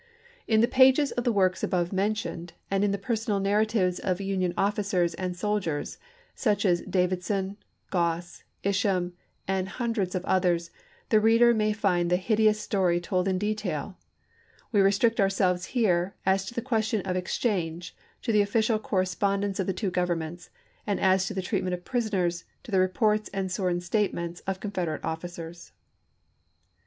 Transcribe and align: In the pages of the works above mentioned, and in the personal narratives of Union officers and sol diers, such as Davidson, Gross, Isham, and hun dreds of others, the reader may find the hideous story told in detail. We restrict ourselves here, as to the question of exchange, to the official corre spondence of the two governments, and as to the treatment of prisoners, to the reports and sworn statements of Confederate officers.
In 0.47 0.61
the 0.61 0.67
pages 0.67 1.11
of 1.11 1.25
the 1.25 1.31
works 1.31 1.61
above 1.61 1.93
mentioned, 1.93 2.53
and 2.71 2.83
in 2.83 2.89
the 2.89 2.97
personal 2.97 3.39
narratives 3.39 3.99
of 3.99 4.19
Union 4.19 4.51
officers 4.57 5.13
and 5.13 5.37
sol 5.37 5.59
diers, 5.61 5.97
such 6.33 6.65
as 6.65 6.81
Davidson, 6.81 7.55
Gross, 7.91 8.43
Isham, 8.63 9.13
and 9.47 9.69
hun 9.69 9.93
dreds 9.93 10.15
of 10.15 10.25
others, 10.25 10.71
the 11.09 11.19
reader 11.19 11.53
may 11.53 11.71
find 11.71 12.09
the 12.09 12.15
hideous 12.15 12.59
story 12.59 12.99
told 12.99 13.27
in 13.27 13.37
detail. 13.37 13.95
We 14.71 14.81
restrict 14.81 15.19
ourselves 15.19 15.65
here, 15.65 16.15
as 16.25 16.45
to 16.45 16.55
the 16.55 16.63
question 16.63 17.01
of 17.01 17.15
exchange, 17.15 17.95
to 18.23 18.31
the 18.31 18.41
official 18.41 18.79
corre 18.79 19.05
spondence 19.05 19.59
of 19.59 19.67
the 19.67 19.71
two 19.71 19.91
governments, 19.91 20.49
and 20.87 20.99
as 20.99 21.27
to 21.27 21.35
the 21.35 21.43
treatment 21.43 21.75
of 21.75 21.85
prisoners, 21.85 22.43
to 22.63 22.71
the 22.71 22.79
reports 22.79 23.29
and 23.35 23.51
sworn 23.51 23.81
statements 23.81 24.39
of 24.47 24.59
Confederate 24.59 25.03
officers. 25.05 25.73